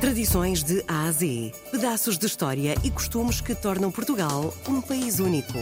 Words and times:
Tradições 0.00 0.62
de 0.62 0.84
A 0.86 1.06
a 1.08 1.10
Z. 1.12 1.52
Pedaços 1.72 2.16
de 2.16 2.24
história 2.24 2.76
e 2.84 2.90
costumes 2.90 3.40
que 3.40 3.52
tornam 3.52 3.90
Portugal 3.90 4.54
um 4.68 4.80
país 4.80 5.18
único. 5.18 5.58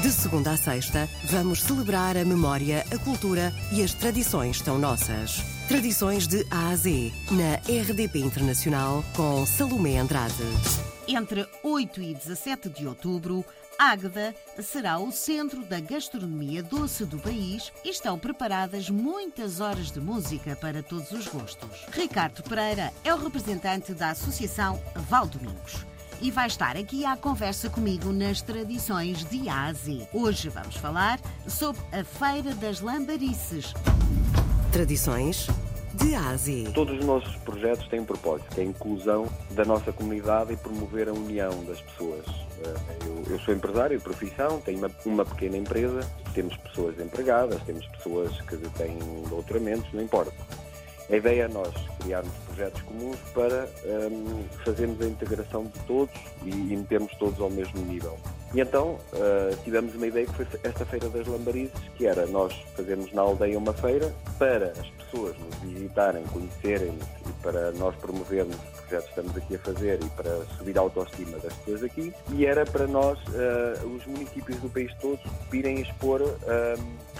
De 0.00 0.12
segunda 0.12 0.52
a 0.52 0.56
sexta, 0.56 1.08
vamos 1.24 1.62
celebrar 1.62 2.16
a 2.16 2.24
memória, 2.24 2.84
a 2.92 2.98
cultura 2.98 3.52
e 3.72 3.82
as 3.82 3.92
tradições 3.92 4.60
tão 4.60 4.78
nossas. 4.78 5.42
Tradições 5.66 6.28
de 6.28 6.46
A 6.48 6.68
a 6.68 6.76
Z, 6.76 7.12
na 7.32 7.56
RDP 7.56 8.20
Internacional, 8.20 9.04
com 9.16 9.44
Salomé 9.44 9.98
Andrade. 9.98 10.44
Entre 11.08 11.44
8 11.64 12.02
e 12.02 12.14
17 12.14 12.68
de 12.68 12.86
outubro, 12.86 13.44
Águeda 13.78 14.34
será 14.62 14.98
o 14.98 15.12
centro 15.12 15.62
da 15.64 15.80
gastronomia 15.80 16.62
doce 16.62 17.04
do 17.04 17.18
país 17.18 17.72
e 17.84 17.90
estão 17.90 18.18
preparadas 18.18 18.88
muitas 18.88 19.60
horas 19.60 19.90
de 19.90 20.00
música 20.00 20.56
para 20.56 20.82
todos 20.82 21.12
os 21.12 21.26
gostos. 21.26 21.84
Ricardo 21.92 22.42
Pereira 22.42 22.92
é 23.04 23.14
o 23.14 23.18
representante 23.18 23.92
da 23.92 24.10
Associação 24.10 24.80
Val 25.08 25.26
Domingos 25.26 25.84
e 26.20 26.30
vai 26.30 26.46
estar 26.46 26.76
aqui 26.76 27.04
à 27.04 27.16
conversa 27.16 27.68
comigo 27.68 28.10
nas 28.12 28.40
tradições 28.40 29.24
de 29.24 29.48
A 29.48 29.66
a 29.66 29.72
Z. 29.72 30.08
Hoje 30.12 30.48
vamos 30.48 30.76
falar 30.76 31.20
sobre 31.46 31.82
a 31.92 32.02
Feira 32.02 32.54
das 32.54 32.80
Lambarices. 32.80 33.74
Tradições 34.72 35.48
de. 35.96 36.70
Todos 36.72 36.98
os 36.98 37.04
nossos 37.04 37.34
projetos 37.36 37.86
têm 37.88 38.00
um 38.00 38.04
propósito, 38.04 38.54
que 38.54 38.60
é 38.60 38.64
a 38.64 38.66
inclusão 38.66 39.26
da 39.50 39.64
nossa 39.64 39.92
comunidade 39.92 40.52
e 40.52 40.56
promover 40.56 41.08
a 41.08 41.12
união 41.12 41.64
das 41.64 41.80
pessoas. 41.80 42.24
Eh, 42.64 43.06
Eu, 43.06 43.32
eu 43.34 43.40
sou 43.40 43.54
empresário 43.54 43.96
de 43.98 44.02
profissão, 44.04 44.60
tenho 44.60 44.78
uma, 44.78 44.90
uma 45.04 45.24
pequena 45.24 45.56
empresa, 45.56 46.00
temos 46.34 46.56
pessoas 46.58 46.98
empregadas, 47.00 47.62
temos 47.64 47.86
pessoas 47.88 48.40
que 48.42 48.56
têm 48.56 48.98
doutoramentos, 49.28 49.92
não 49.92 50.02
importa. 50.02 50.32
A 51.08 51.16
ideia 51.16 51.44
é 51.44 51.48
nós 51.48 51.72
criarmos 52.00 52.32
projetos 52.46 52.82
comuns 52.82 53.16
para 53.32 53.68
hum, 54.10 54.44
fazermos 54.64 55.00
a 55.00 55.06
integração 55.06 55.64
de 55.64 55.78
todos 55.86 56.14
e, 56.44 56.50
e 56.50 56.76
metermos 56.76 57.12
todos 57.16 57.40
ao 57.40 57.48
mesmo 57.48 57.80
nível. 57.82 58.18
E 58.56 58.60
então 58.62 58.92
uh, 59.12 59.54
tivemos 59.64 59.94
uma 59.94 60.06
ideia 60.06 60.24
que 60.24 60.32
foi 60.32 60.46
esta 60.64 60.86
Feira 60.86 61.10
das 61.10 61.26
Lambarizes, 61.26 61.74
que 61.94 62.06
era 62.06 62.24
nós 62.26 62.54
fazermos 62.74 63.12
na 63.12 63.20
aldeia 63.20 63.58
uma 63.58 63.74
feira 63.74 64.10
para 64.38 64.68
as 64.70 64.88
pessoas 65.04 65.36
nos 65.38 65.54
visitarem, 65.56 66.22
conhecerem-nos 66.24 67.04
e 67.28 67.32
para 67.42 67.70
nós 67.72 67.94
promovermos 67.96 68.56
os 68.56 68.80
projetos 68.80 69.04
que 69.04 69.10
estamos 69.10 69.36
aqui 69.36 69.56
a 69.56 69.58
fazer 69.58 70.02
e 70.02 70.08
para 70.08 70.42
subir 70.56 70.78
a 70.78 70.80
autoestima 70.80 71.38
das 71.38 71.52
pessoas 71.52 71.82
aqui. 71.84 72.14
E 72.32 72.46
era 72.46 72.64
para 72.64 72.86
nós, 72.86 73.18
uh, 73.28 73.86
os 73.94 74.06
municípios 74.06 74.58
do 74.60 74.70
país 74.70 74.90
todo, 75.02 75.20
virem 75.50 75.82
expor 75.82 76.22
uh, 76.22 76.36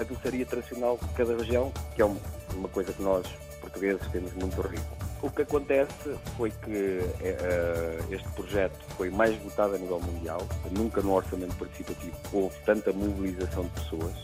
a 0.00 0.02
doçaria 0.02 0.44
tradicional 0.44 0.98
de 1.00 1.14
cada 1.14 1.36
região, 1.36 1.72
que 1.94 2.02
é 2.02 2.04
um- 2.04 2.18
uma 2.54 2.68
coisa 2.68 2.92
que 2.92 3.02
nós 3.02 3.24
portugueses 3.60 4.04
temos 4.10 4.32
muito 4.32 4.60
rico. 4.62 4.96
O 5.22 5.30
que 5.30 5.42
acontece 5.42 6.16
foi 6.36 6.50
que 6.50 7.00
eh, 7.20 7.98
este 8.10 8.28
projeto 8.30 8.78
foi 8.96 9.10
mais 9.10 9.36
votado 9.42 9.74
a 9.74 9.78
nível 9.78 10.00
mundial. 10.00 10.40
Nunca 10.70 11.02
no 11.02 11.12
orçamento 11.12 11.54
participativo 11.56 12.16
houve 12.32 12.56
tanta 12.64 12.90
mobilização 12.92 13.64
de 13.64 13.70
pessoas. 13.70 14.14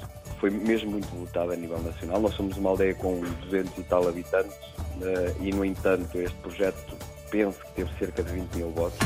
Foi 0.41 0.49
mesmo 0.49 0.93
muito 0.93 1.09
votado 1.09 1.53
a 1.53 1.57
nível 1.57 1.79
nacional. 1.83 2.21
Nós 2.21 2.35
somos 2.35 2.57
uma 2.57 2.71
aldeia 2.71 2.95
com 2.95 3.21
200 3.21 3.77
e 3.77 3.83
tal 3.83 4.09
habitantes 4.09 4.57
eh, 5.03 5.35
e, 5.41 5.53
no 5.53 5.65
entanto, 5.65 6.19
este 6.19 6.37
projeto 6.39 6.97
penso 7.31 7.59
que 7.59 7.73
teve 7.73 7.99
cerca 7.99 8.23
de 8.23 8.33
20 8.33 8.55
mil 8.55 8.71
votos. 8.71 8.99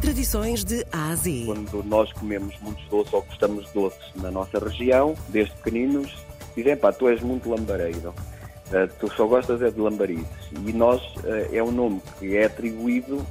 Tradições 0.00 0.64
de 0.64 0.86
A 0.92 1.10
a 1.10 1.16
Z. 1.16 1.44
Quando 1.44 1.82
nós 1.84 2.12
comemos 2.14 2.54
muitos 2.60 2.84
doces 2.88 3.12
ou 3.12 3.22
gostamos 3.22 3.66
de 3.66 3.72
doces 3.74 4.14
na 4.16 4.30
nossa 4.30 4.58
região, 4.58 5.14
desde 5.28 5.54
pequeninos, 5.56 6.16
dizem, 6.56 6.76
pá, 6.76 6.92
tu 6.92 7.08
és 7.08 7.20
muito 7.20 7.50
lambareiro. 7.50 8.14
Uh, 8.68 8.88
tu 8.98 9.08
só 9.14 9.26
gostas 9.26 9.62
é 9.62 9.70
de 9.70 9.80
lambarices. 9.80 10.26
E 10.52 10.72
nós, 10.72 11.00
uh, 11.18 11.54
é 11.54 11.62
um 11.62 11.70
nome 11.70 12.02
que 12.18 12.36
é 12.36 12.46
atribuído 12.46 13.24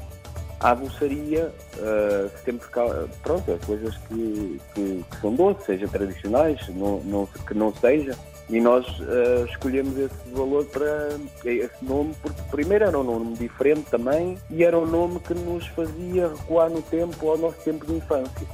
à 0.59 0.73
doçaria, 0.73 1.51
uh, 1.77 2.31
sempre 2.43 2.67
cá, 2.69 2.85
pronto, 3.21 3.51
a 3.51 3.65
coisas 3.65 3.95
que, 4.07 4.61
que, 4.73 5.05
que 5.09 5.21
são 5.21 5.35
doces, 5.35 5.65
seja 5.65 5.87
tradicionais, 5.87 6.67
não, 6.69 7.01
não, 7.01 7.25
que 7.25 7.53
não 7.53 7.73
seja. 7.75 8.17
E 8.49 8.61
nós 8.61 8.85
uh, 8.99 9.45
escolhemos 9.49 9.97
esse 9.97 10.15
valor 10.31 10.65
para 10.65 11.17
esse 11.45 11.83
nome, 11.83 12.15
porque 12.21 12.41
primeiro 12.51 12.85
era 12.85 12.97
um 12.97 13.03
nome 13.03 13.35
diferente 13.35 13.89
também 13.89 14.37
e 14.51 14.63
era 14.63 14.77
um 14.77 14.85
nome 14.85 15.19
que 15.19 15.33
nos 15.33 15.65
fazia 15.67 16.29
recuar 16.29 16.69
no 16.69 16.81
tempo, 16.83 17.29
ao 17.29 17.37
nosso 17.37 17.57
tempo 17.63 17.85
de 17.85 17.93
infância. 17.93 18.47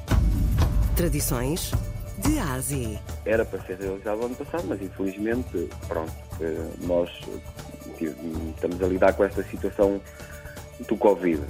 Tradições 0.95 1.71
de 2.21 2.39
A 2.39 2.53
a 2.53 2.59
Z. 2.59 2.99
Era 3.25 3.45
para 3.45 3.61
ser 3.61 3.77
realizado 3.77 4.25
ano 4.25 4.35
passado, 4.35 4.65
mas 4.67 4.81
infelizmente, 4.81 5.69
pronto, 5.87 6.13
eh, 6.39 6.69
nós 6.81 7.09
estamos 8.55 8.81
a 8.81 8.87
lidar 8.87 9.13
com 9.13 9.23
esta 9.23 9.43
situação 9.43 10.01
do 10.87 10.97
Covid 10.97 11.41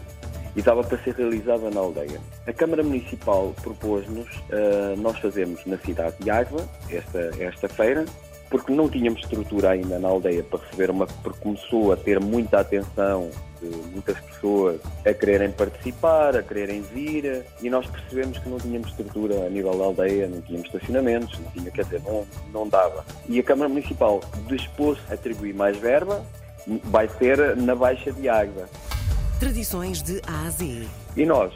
e 0.56 0.60
estava 0.60 0.84
para 0.84 0.98
ser 1.04 1.16
realizada 1.16 1.70
na 1.70 1.80
aldeia. 1.80 2.20
A 2.46 2.54
Câmara 2.54 2.84
Municipal 2.84 3.54
propôs-nos 3.62 4.28
eh, 4.50 4.96
nós 4.98 5.18
fazermos 5.20 5.66
na 5.66 5.78
cidade 5.78 6.16
de 6.20 6.30
Águeda 6.30 6.68
esta, 6.90 7.32
esta 7.40 7.70
feira, 7.70 8.06
porque 8.52 8.74
não 8.74 8.90
tínhamos 8.90 9.22
estrutura 9.22 9.72
ainda 9.72 9.98
na 9.98 10.10
aldeia 10.10 10.44
para 10.44 10.60
receber 10.60 10.92
uma, 10.92 11.08
porque 11.08 11.40
começou 11.40 11.94
a 11.94 11.98
ter 11.98 12.20
muita 12.20 12.60
atenção 12.60 13.32
de 13.62 13.68
muitas 13.92 14.20
pessoas 14.20 14.82
a 15.06 15.14
quererem 15.14 15.52
participar, 15.52 16.36
a 16.36 16.44
quererem 16.44 16.82
vir, 16.82 17.46
e 17.62 17.70
nós 17.70 17.88
percebemos 17.88 18.38
que 18.40 18.50
não 18.50 18.58
tínhamos 18.58 18.90
estrutura 18.90 19.46
a 19.46 19.50
nível 19.50 19.78
da 19.78 19.86
aldeia, 19.86 20.28
não 20.28 20.42
tínhamos 20.42 20.68
estacionamentos, 20.68 21.40
não 21.40 21.52
tinha, 21.52 21.72
quer 21.72 21.86
dizer, 21.86 22.02
não, 22.02 22.28
não 22.52 22.68
dava. 22.68 23.06
E 23.30 23.40
a 23.40 23.44
Câmara 23.44 23.70
Municipal 23.70 24.20
dispôs-se 24.48 25.04
a 25.10 25.14
atribuir 25.14 25.54
mais 25.54 25.78
verba, 25.78 26.26
vai 26.86 27.08
ser 27.08 27.56
na 27.56 27.76
Baixa 27.76 28.12
de 28.12 28.28
Águeda. 28.28 28.68
Tradições 29.42 30.04
de 30.04 30.22
A 30.28 30.46
a 30.46 30.52
Z. 30.52 30.86
E 31.18 31.26
nós 31.26 31.52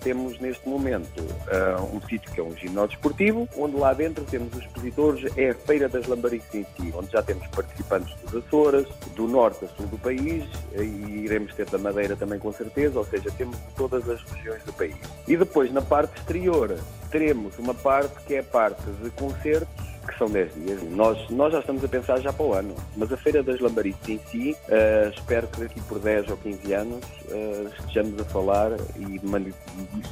temos 0.00 0.38
neste 0.38 0.68
momento 0.68 1.20
eh, 1.48 1.76
um 1.92 2.00
sítio 2.02 2.30
que 2.30 2.38
é 2.38 2.44
um 2.44 2.56
ginásio 2.56 2.94
esportivo, 2.94 3.48
onde 3.56 3.76
lá 3.76 3.92
dentro 3.92 4.24
temos 4.24 4.54
os 4.54 4.60
expositores, 4.60 5.36
é 5.36 5.50
a 5.50 5.54
Feira 5.54 5.88
das 5.88 6.06
Lambarices 6.06 6.54
em 6.54 6.62
si, 6.62 6.94
onde 6.94 7.10
já 7.10 7.24
temos 7.24 7.44
participantes 7.48 8.14
dos 8.20 8.36
Açores, 8.36 8.86
do 9.16 9.26
norte 9.26 9.64
a 9.64 9.68
sul 9.76 9.88
do 9.88 9.98
país, 9.98 10.44
e 10.78 11.24
iremos 11.24 11.52
ter 11.54 11.68
da 11.68 11.76
Madeira 11.76 12.14
também 12.14 12.38
com 12.38 12.52
certeza, 12.52 13.00
ou 13.00 13.04
seja, 13.04 13.28
temos 13.36 13.56
de 13.56 13.74
todas 13.76 14.08
as 14.08 14.22
regiões 14.22 14.62
do 14.62 14.72
país. 14.72 14.96
E 15.26 15.36
depois, 15.36 15.72
na 15.72 15.82
parte 15.82 16.16
exterior, 16.16 16.78
teremos 17.10 17.58
uma 17.58 17.74
parte 17.74 18.14
que 18.26 18.34
é 18.36 18.38
a 18.38 18.44
parte 18.44 18.88
de 19.02 19.10
concertos, 19.10 19.83
que 20.04 20.16
são 20.18 20.28
10 20.28 20.54
dias. 20.54 20.82
Nós, 20.90 21.30
nós 21.30 21.52
já 21.52 21.60
estamos 21.60 21.84
a 21.84 21.88
pensar 21.88 22.20
já 22.20 22.32
para 22.32 22.44
o 22.44 22.52
ano, 22.52 22.74
mas 22.96 23.12
a 23.12 23.16
Feira 23.16 23.42
das 23.42 23.60
Lambarices 23.60 24.08
em 24.08 24.20
si, 24.30 24.56
eh, 24.68 25.12
espero 25.14 25.46
que 25.48 25.60
daqui 25.60 25.80
por 25.82 25.98
10 25.98 26.30
ou 26.30 26.36
15 26.36 26.72
anos 26.72 27.04
eh, 27.28 27.66
estejamos 27.78 28.20
a 28.20 28.24
falar 28.24 28.72
e 28.96 29.20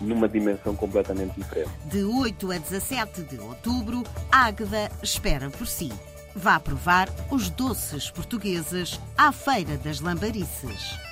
numa 0.00 0.28
dimensão 0.28 0.74
completamente 0.74 1.34
diferente. 1.36 1.70
De 1.86 2.02
8 2.04 2.52
a 2.52 2.58
17 2.58 3.22
de 3.22 3.38
outubro, 3.38 4.02
Águeda 4.30 4.90
espera 5.02 5.50
por 5.50 5.66
si. 5.66 5.92
Vá 6.34 6.58
provar 6.58 7.08
os 7.30 7.50
doces 7.50 8.10
portugueses 8.10 8.98
à 9.16 9.32
Feira 9.32 9.76
das 9.76 10.00
Lambarices. 10.00 11.11